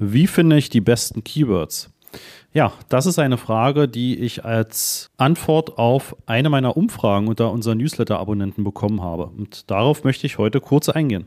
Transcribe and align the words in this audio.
Wie 0.00 0.28
finde 0.28 0.56
ich 0.56 0.70
die 0.70 0.80
besten 0.80 1.24
Keywords? 1.24 1.90
Ja, 2.52 2.72
das 2.88 3.06
ist 3.06 3.18
eine 3.18 3.36
Frage, 3.36 3.88
die 3.88 4.16
ich 4.16 4.44
als 4.44 5.10
Antwort 5.16 5.76
auf 5.76 6.14
eine 6.26 6.50
meiner 6.50 6.76
Umfragen 6.76 7.26
unter 7.26 7.50
unseren 7.50 7.78
Newsletter-Abonnenten 7.78 8.62
bekommen 8.62 9.02
habe. 9.02 9.26
Und 9.26 9.68
darauf 9.68 10.04
möchte 10.04 10.24
ich 10.28 10.38
heute 10.38 10.60
kurz 10.60 10.88
eingehen. 10.88 11.26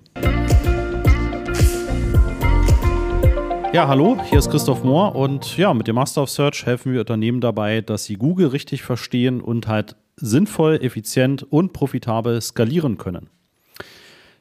Ja, 3.73 3.89
hallo, 3.89 4.17
hier 4.29 4.39
ist 4.39 4.49
Christoph 4.49 4.85
Mohr 4.85 5.15
und 5.15 5.57
ja, 5.57 5.73
mit 5.73 5.89
dem 5.89 5.95
Master 5.95 6.23
of 6.23 6.29
Search 6.29 6.65
helfen 6.65 6.93
wir 6.93 7.01
Unternehmen 7.01 7.41
dabei, 7.41 7.81
dass 7.81 8.05
sie 8.05 8.15
Google 8.15 8.47
richtig 8.47 8.83
verstehen 8.83 9.41
und 9.41 9.67
halt 9.67 9.97
sinnvoll, 10.15 10.79
effizient 10.81 11.43
und 11.43 11.73
profitabel 11.73 12.39
skalieren 12.39 12.97
können. 12.97 13.29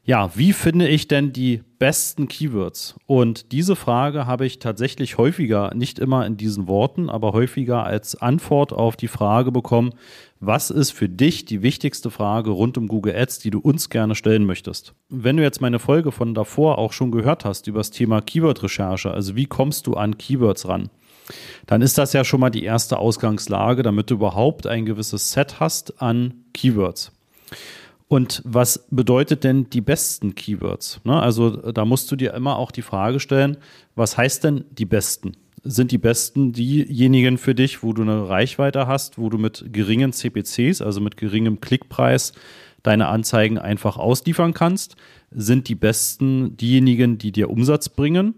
Ja, 0.02 0.30
wie 0.34 0.54
finde 0.54 0.88
ich 0.88 1.08
denn 1.08 1.32
die 1.32 1.62
besten 1.78 2.26
Keywords? 2.26 2.96
Und 3.06 3.52
diese 3.52 3.76
Frage 3.76 4.26
habe 4.26 4.46
ich 4.46 4.58
tatsächlich 4.58 5.18
häufiger, 5.18 5.72
nicht 5.74 5.98
immer 5.98 6.24
in 6.24 6.38
diesen 6.38 6.66
Worten, 6.66 7.10
aber 7.10 7.32
häufiger 7.32 7.84
als 7.84 8.20
Antwort 8.20 8.72
auf 8.72 8.96
die 8.96 9.08
Frage 9.08 9.52
bekommen, 9.52 9.92
was 10.40 10.70
ist 10.70 10.92
für 10.92 11.10
dich 11.10 11.44
die 11.44 11.60
wichtigste 11.60 12.10
Frage 12.10 12.50
rund 12.50 12.78
um 12.78 12.88
Google 12.88 13.14
Ads, 13.14 13.40
die 13.40 13.50
du 13.50 13.58
uns 13.58 13.90
gerne 13.90 14.14
stellen 14.14 14.46
möchtest? 14.46 14.94
Wenn 15.10 15.36
du 15.36 15.42
jetzt 15.42 15.60
meine 15.60 15.78
Folge 15.78 16.12
von 16.12 16.32
davor 16.32 16.78
auch 16.78 16.94
schon 16.94 17.10
gehört 17.10 17.44
hast 17.44 17.66
über 17.66 17.80
das 17.80 17.90
Thema 17.90 18.22
Keyword-Recherche, 18.22 19.10
also 19.10 19.36
wie 19.36 19.46
kommst 19.46 19.86
du 19.86 19.94
an 19.94 20.16
Keywords 20.16 20.66
ran? 20.66 20.88
Dann 21.66 21.82
ist 21.82 21.98
das 21.98 22.14
ja 22.14 22.24
schon 22.24 22.40
mal 22.40 22.50
die 22.50 22.64
erste 22.64 22.98
Ausgangslage, 22.98 23.82
damit 23.82 24.10
du 24.10 24.14
überhaupt 24.14 24.66
ein 24.66 24.86
gewisses 24.86 25.32
Set 25.32 25.60
hast 25.60 26.00
an 26.00 26.44
Keywords. 26.54 27.12
Und 28.10 28.42
was 28.44 28.88
bedeutet 28.90 29.44
denn 29.44 29.70
die 29.70 29.80
besten 29.80 30.34
Keywords? 30.34 31.00
Ne? 31.04 31.22
Also 31.22 31.50
da 31.50 31.84
musst 31.84 32.10
du 32.10 32.16
dir 32.16 32.34
immer 32.34 32.56
auch 32.56 32.72
die 32.72 32.82
Frage 32.82 33.20
stellen, 33.20 33.56
was 33.94 34.16
heißt 34.16 34.42
denn 34.42 34.64
die 34.72 34.84
besten? 34.84 35.36
Sind 35.62 35.92
die 35.92 35.98
besten 35.98 36.52
diejenigen 36.52 37.38
für 37.38 37.54
dich, 37.54 37.84
wo 37.84 37.92
du 37.92 38.02
eine 38.02 38.28
Reichweite 38.28 38.88
hast, 38.88 39.16
wo 39.16 39.30
du 39.30 39.38
mit 39.38 39.72
geringen 39.72 40.12
CPCs, 40.12 40.82
also 40.82 41.00
mit 41.00 41.16
geringem 41.16 41.60
Klickpreis, 41.60 42.32
deine 42.82 43.06
Anzeigen 43.06 43.58
einfach 43.58 43.96
ausliefern 43.96 44.54
kannst? 44.54 44.96
Sind 45.30 45.68
die 45.68 45.76
besten 45.76 46.56
diejenigen, 46.56 47.16
die 47.16 47.30
dir 47.30 47.48
Umsatz 47.48 47.88
bringen? 47.88 48.34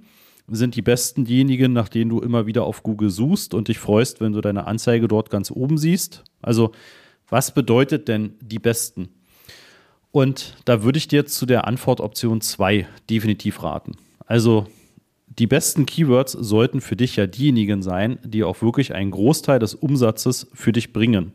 Sind 0.49 0.77
die 0.77 0.83
besten 0.83 1.25
diejenigen, 1.25 1.73
nach 1.73 1.89
denen 1.89 2.11
du 2.11 2.21
immer 2.21 2.45
wieder 2.45 2.65
auf 2.65 2.83
Google 2.83 3.09
suchst 3.09 3.55
und 3.55 3.69
dich 3.69 3.79
freust, 3.79 4.21
wenn 4.21 4.35
du 4.35 4.43
deine 4.43 4.67
Anzeige 4.67 5.09
dort 5.09 5.31
ganz 5.31 5.51
oben 5.51 5.79
siehst? 5.79 6.25
Also, 6.43 6.73
was 7.27 7.55
bedeutet 7.55 8.09
denn 8.09 8.35
die 8.43 8.59
besten? 8.59 9.09
Und 10.13 10.55
da 10.67 10.83
würde 10.83 10.99
ich 10.99 11.09
dir 11.09 11.27
zu 11.27 11.47
der 11.47 11.67
Antwortoption 11.67 12.41
2 12.41 12.87
definitiv 13.09 13.63
raten. 13.63 13.93
Also 14.27 14.67
die 15.39 15.47
besten 15.47 15.87
Keywords 15.87 16.33
sollten 16.33 16.83
für 16.83 16.97
dich 16.97 17.17
ja 17.17 17.27
diejenigen 17.27 17.83
sein, 17.83 18.19
die 18.23 18.45
auch 18.45 18.61
wirklich 18.61 18.95
einen 18.95 19.11
Großteil 19.11 19.59
des 19.59 19.75
Umsatzes 19.75 20.49
für 20.53 20.73
dich 20.73 20.93
bringen. 20.93 21.33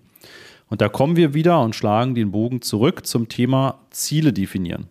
Und 0.70 0.82
da 0.82 0.90
kommen 0.90 1.16
wir 1.16 1.34
wieder 1.34 1.62
und 1.62 1.76
schlagen 1.76 2.14
den 2.14 2.32
Bogen 2.32 2.62
zurück 2.62 3.06
zum 3.08 3.30
Thema 3.30 3.80
Ziele 3.90 4.34
definieren. 4.34 4.88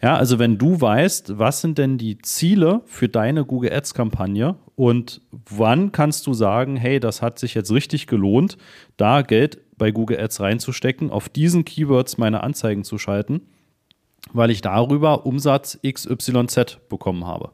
Ja, 0.00 0.16
also 0.16 0.38
wenn 0.38 0.58
du 0.58 0.80
weißt, 0.80 1.38
was 1.38 1.60
sind 1.60 1.78
denn 1.78 1.98
die 1.98 2.18
Ziele 2.18 2.80
für 2.86 3.08
deine 3.08 3.44
Google 3.44 3.72
Ads 3.72 3.94
Kampagne 3.94 4.56
und 4.74 5.20
wann 5.48 5.92
kannst 5.92 6.26
du 6.26 6.34
sagen, 6.34 6.76
hey, 6.76 6.98
das 6.98 7.22
hat 7.22 7.38
sich 7.38 7.54
jetzt 7.54 7.70
richtig 7.70 8.08
gelohnt, 8.08 8.56
da 8.96 9.22
Geld 9.22 9.58
bei 9.82 9.90
Google 9.90 10.20
Ads 10.20 10.38
reinzustecken, 10.38 11.10
auf 11.10 11.28
diesen 11.28 11.64
Keywords 11.64 12.16
meine 12.16 12.44
Anzeigen 12.44 12.84
zu 12.84 12.98
schalten, 12.98 13.40
weil 14.32 14.52
ich 14.52 14.60
darüber 14.60 15.26
Umsatz 15.26 15.76
XYZ 15.82 16.78
bekommen 16.88 17.26
habe. 17.26 17.50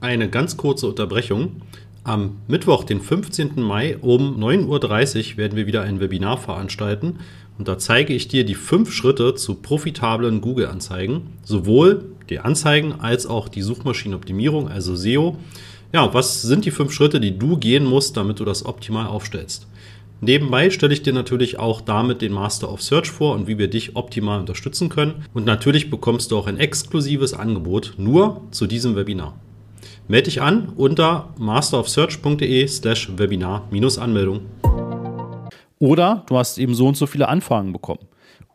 Eine 0.00 0.30
ganz 0.30 0.56
kurze 0.56 0.86
Unterbrechung. 0.86 1.62
Am 2.04 2.36
Mittwoch, 2.46 2.84
den 2.84 3.00
15. 3.00 3.60
Mai 3.60 3.98
um 3.98 4.40
9.30 4.40 5.32
Uhr 5.32 5.36
werden 5.38 5.56
wir 5.56 5.66
wieder 5.66 5.82
ein 5.82 5.98
Webinar 5.98 6.38
veranstalten 6.38 7.18
und 7.58 7.66
da 7.66 7.76
zeige 7.76 8.14
ich 8.14 8.28
dir 8.28 8.44
die 8.44 8.54
fünf 8.54 8.92
Schritte 8.92 9.34
zu 9.34 9.56
profitablen 9.56 10.40
Google-Anzeigen, 10.40 11.32
sowohl 11.42 12.04
die 12.30 12.38
Anzeigen 12.38 12.92
als 13.00 13.26
auch 13.26 13.48
die 13.48 13.62
Suchmaschinenoptimierung, 13.62 14.68
also 14.68 14.94
SEO 14.94 15.36
ja, 15.94 16.12
was 16.12 16.42
sind 16.42 16.64
die 16.64 16.72
fünf 16.72 16.92
Schritte, 16.92 17.20
die 17.20 17.38
du 17.38 17.56
gehen 17.56 17.84
musst, 17.84 18.16
damit 18.16 18.40
du 18.40 18.44
das 18.44 18.66
optimal 18.66 19.06
aufstellst? 19.06 19.68
Nebenbei 20.20 20.70
stelle 20.70 20.92
ich 20.92 21.02
dir 21.02 21.12
natürlich 21.12 21.60
auch 21.60 21.80
damit 21.80 22.20
den 22.20 22.32
Master 22.32 22.72
of 22.72 22.82
Search 22.82 23.08
vor 23.10 23.34
und 23.36 23.46
wie 23.46 23.58
wir 23.58 23.68
dich 23.68 23.94
optimal 23.94 24.40
unterstützen 24.40 24.88
können. 24.88 25.24
Und 25.34 25.46
natürlich 25.46 25.90
bekommst 25.90 26.32
du 26.32 26.38
auch 26.38 26.48
ein 26.48 26.58
exklusives 26.58 27.32
Angebot 27.32 27.94
nur 27.96 28.40
zu 28.50 28.66
diesem 28.66 28.96
Webinar. 28.96 29.38
Melde 30.08 30.24
dich 30.24 30.42
an 30.42 30.72
unter 30.76 31.32
masterofsearch.de 31.38 32.66
slash 32.66 33.16
Webinar-Anmeldung. 33.16 34.40
Oder 35.78 36.24
du 36.26 36.36
hast 36.36 36.58
eben 36.58 36.74
so 36.74 36.88
und 36.88 36.96
so 36.96 37.06
viele 37.06 37.28
Anfragen 37.28 37.72
bekommen. 37.72 38.00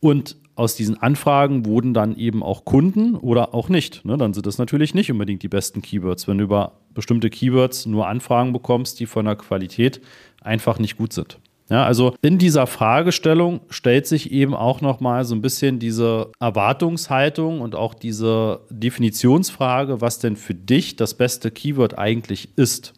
Und 0.02 0.36
aus 0.60 0.76
diesen 0.76 1.02
Anfragen 1.02 1.66
wurden 1.66 1.94
dann 1.94 2.16
eben 2.18 2.44
auch 2.44 2.66
Kunden 2.66 3.16
oder 3.16 3.54
auch 3.54 3.70
nicht. 3.70 4.04
Ne? 4.04 4.18
Dann 4.18 4.34
sind 4.34 4.46
das 4.46 4.58
natürlich 4.58 4.94
nicht 4.94 5.10
unbedingt 5.12 5.42
die 5.42 5.48
besten 5.48 5.82
Keywords, 5.82 6.28
wenn 6.28 6.38
du 6.38 6.44
über 6.44 6.74
bestimmte 6.94 7.30
Keywords 7.30 7.86
nur 7.86 8.08
Anfragen 8.08 8.52
bekommst, 8.52 9.00
die 9.00 9.06
von 9.06 9.26
der 9.26 9.38
Qualität 9.38 10.02
einfach 10.42 10.78
nicht 10.78 10.98
gut 10.98 11.14
sind. 11.14 11.40
Ja, 11.70 11.86
also 11.86 12.14
in 12.22 12.40
dieser 12.40 12.68
Fragestellung 12.68 13.62
stellt 13.70 14.06
sich 14.08 14.32
eben 14.32 14.54
auch 14.54 14.82
nochmal 14.82 15.24
so 15.24 15.34
ein 15.34 15.42
bisschen 15.42 15.80
diese 15.80 16.32
Erwartungshaltung 16.40 17.62
und 17.62 17.76
auch 17.76 17.94
diese 17.94 18.62
Definitionsfrage, 18.70 20.02
was 20.02 20.20
denn 20.20 20.36
für 20.36 20.56
dich 20.56 20.98
das 20.98 21.14
beste 21.14 21.52
Keyword 21.52 21.98
eigentlich 21.98 22.50
ist. 22.58 22.94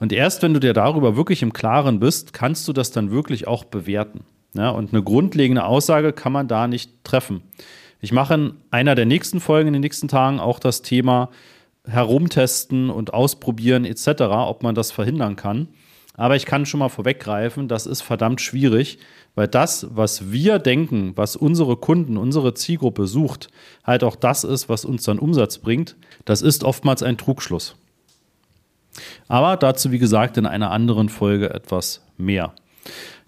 Und 0.00 0.12
erst 0.12 0.42
wenn 0.42 0.54
du 0.54 0.60
dir 0.60 0.72
darüber 0.72 1.16
wirklich 1.16 1.42
im 1.42 1.52
Klaren 1.52 2.00
bist, 2.00 2.32
kannst 2.32 2.66
du 2.66 2.72
das 2.72 2.90
dann 2.90 3.12
wirklich 3.12 3.46
auch 3.46 3.64
bewerten. 3.64 4.24
Ja, 4.54 4.70
und 4.70 4.92
eine 4.92 5.02
grundlegende 5.02 5.64
Aussage 5.64 6.12
kann 6.12 6.32
man 6.32 6.48
da 6.48 6.68
nicht 6.68 7.04
treffen. 7.04 7.42
Ich 8.00 8.12
mache 8.12 8.34
in 8.34 8.54
einer 8.70 8.94
der 8.94 9.06
nächsten 9.06 9.40
Folgen 9.40 9.68
in 9.68 9.72
den 9.72 9.82
nächsten 9.82 10.08
Tagen 10.08 10.38
auch 10.38 10.58
das 10.58 10.82
Thema 10.82 11.30
herumtesten 11.86 12.90
und 12.90 13.12
ausprobieren 13.12 13.84
etc., 13.84 14.22
ob 14.22 14.62
man 14.62 14.74
das 14.74 14.92
verhindern 14.92 15.36
kann. 15.36 15.68
Aber 16.16 16.36
ich 16.36 16.46
kann 16.46 16.64
schon 16.64 16.78
mal 16.78 16.88
vorweggreifen, 16.88 17.66
das 17.66 17.86
ist 17.86 18.02
verdammt 18.02 18.40
schwierig, 18.40 18.98
weil 19.34 19.48
das, 19.48 19.88
was 19.90 20.30
wir 20.30 20.60
denken, 20.60 21.12
was 21.16 21.34
unsere 21.34 21.76
Kunden, 21.76 22.16
unsere 22.16 22.54
Zielgruppe 22.54 23.08
sucht, 23.08 23.48
halt 23.82 24.04
auch 24.04 24.14
das 24.14 24.44
ist, 24.44 24.68
was 24.68 24.84
uns 24.84 25.02
dann 25.02 25.18
Umsatz 25.18 25.58
bringt. 25.58 25.96
Das 26.24 26.40
ist 26.40 26.62
oftmals 26.62 27.02
ein 27.02 27.18
Trugschluss. 27.18 27.74
Aber 29.26 29.56
dazu, 29.56 29.90
wie 29.90 29.98
gesagt, 29.98 30.36
in 30.36 30.46
einer 30.46 30.70
anderen 30.70 31.08
Folge 31.08 31.50
etwas 31.50 32.02
mehr. 32.16 32.54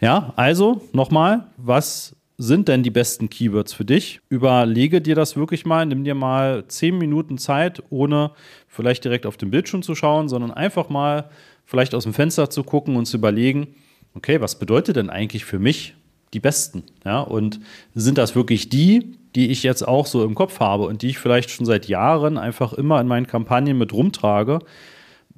Ja, 0.01 0.33
also 0.37 0.83
nochmal, 0.93 1.47
was 1.57 2.15
sind 2.39 2.69
denn 2.69 2.83
die 2.83 2.91
besten 2.91 3.31
Keywords 3.31 3.73
für 3.73 3.85
dich? 3.85 4.21
Überlege 4.29 5.01
dir 5.01 5.15
das 5.15 5.37
wirklich 5.37 5.65
mal, 5.65 5.87
nimm 5.87 6.05
dir 6.05 6.15
mal 6.15 6.67
zehn 6.69 6.99
Minuten 6.99 7.39
Zeit, 7.39 7.83
ohne 7.89 8.33
vielleicht 8.69 9.05
direkt 9.05 9.25
auf 9.25 9.39
den 9.39 9.51
Bildschirm 9.51 9.83
zu 9.83 9.95
schauen, 9.95 10.29
sondern 10.29 10.51
einfach 10.51 10.91
mal 10.91 11.31
vielleicht 11.65 11.95
aus 11.95 12.05
dem 12.05 12.13
Fenster 12.13 12.51
zu 12.51 12.63
gucken 12.63 12.97
und 12.97 13.07
zu 13.07 13.17
überlegen, 13.17 13.69
okay, 14.15 14.41
was 14.41 14.59
bedeutet 14.59 14.97
denn 14.97 15.09
eigentlich 15.09 15.45
für 15.45 15.59
mich 15.59 15.95
die 16.35 16.41
besten? 16.41 16.85
Ja, 17.05 17.21
und 17.21 17.61
sind 17.95 18.19
das 18.19 18.35
wirklich 18.35 18.69
die, 18.69 19.17
die 19.35 19.49
ich 19.49 19.63
jetzt 19.63 19.87
auch 19.87 20.07
so 20.07 20.23
im 20.25 20.35
Kopf 20.35 20.61
habe 20.61 20.85
und 20.85 21.03
die 21.03 21.09
ich 21.09 21.19
vielleicht 21.19 21.51
schon 21.51 21.67
seit 21.67 21.89
Jahren 21.89 22.37
einfach 22.37 22.75
immer 22.75 23.01
in 23.01 23.07
meinen 23.07 23.27
Kampagnen 23.27 23.79
mit 23.79 23.95
rumtrage? 23.95 24.59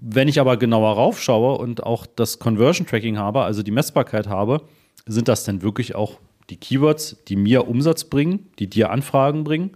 Wenn 0.01 0.29
ich 0.29 0.41
aber 0.41 0.57
genauer 0.57 0.95
raufschaue 0.95 1.59
und 1.59 1.83
auch 1.83 2.07
das 2.07 2.39
Conversion 2.39 2.87
Tracking 2.87 3.19
habe, 3.19 3.43
also 3.43 3.63
die 3.63 3.73
Messbarkeit 3.73 4.29
habe, 4.29 4.63
sind 5.07 5.29
das 5.29 5.45
denn 5.45 5.63
wirklich 5.63 5.95
auch 5.95 6.19
die 6.51 6.57
Keywords, 6.57 7.17
die 7.27 7.37
mir 7.37 7.67
Umsatz 7.67 8.05
bringen, 8.05 8.49
die 8.59 8.69
dir 8.69 8.91
Anfragen 8.91 9.45
bringen? 9.45 9.73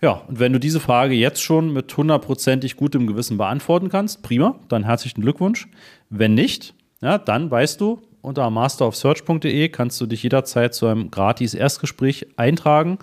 Ja, 0.00 0.22
und 0.28 0.38
wenn 0.38 0.52
du 0.52 0.60
diese 0.60 0.80
Frage 0.80 1.14
jetzt 1.14 1.42
schon 1.42 1.72
mit 1.72 1.94
hundertprozentig 1.94 2.76
gutem 2.76 3.06
Gewissen 3.06 3.36
beantworten 3.36 3.90
kannst, 3.90 4.22
prima, 4.22 4.58
dann 4.68 4.84
herzlichen 4.84 5.20
Glückwunsch. 5.20 5.68
Wenn 6.08 6.34
nicht, 6.34 6.72
ja, 7.02 7.18
dann 7.18 7.50
weißt 7.50 7.80
du, 7.80 8.00
unter 8.22 8.48
masterofsearch.de 8.50 9.68
kannst 9.68 10.00
du 10.00 10.06
dich 10.06 10.22
jederzeit 10.22 10.74
zu 10.74 10.86
einem 10.86 11.10
gratis 11.10 11.54
Erstgespräch 11.54 12.26
eintragen. 12.36 12.98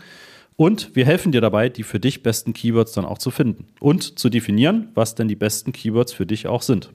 Und 0.60 0.96
wir 0.96 1.06
helfen 1.06 1.32
dir 1.32 1.40
dabei, 1.40 1.70
die 1.70 1.84
für 1.84 2.00
dich 2.00 2.24
besten 2.24 2.52
Keywords 2.52 2.92
dann 2.92 3.06
auch 3.06 3.20
zu 3.20 3.30
finden 3.30 3.68
und 3.80 4.18
zu 4.18 4.28
definieren, 4.28 4.90
was 4.96 5.14
denn 5.14 5.28
die 5.28 5.36
besten 5.36 5.72
Keywords 5.72 6.14
für 6.14 6.26
dich 6.26 6.48
auch 6.48 6.64
sind. 6.64 6.86